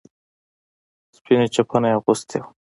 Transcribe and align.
سپينه 1.15 1.45
چپنه 1.55 1.87
يې 1.89 1.95
اغوستې 1.99 2.37
وه. 2.41 2.49